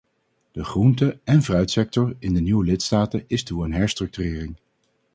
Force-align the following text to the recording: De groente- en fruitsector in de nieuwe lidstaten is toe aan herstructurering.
De 0.51 0.63
groente- 0.63 1.19
en 1.23 1.43
fruitsector 1.43 2.15
in 2.19 2.33
de 2.33 2.41
nieuwe 2.41 2.63
lidstaten 2.65 3.23
is 3.27 3.43
toe 3.43 3.63
aan 3.63 3.71
herstructurering. 3.71 4.57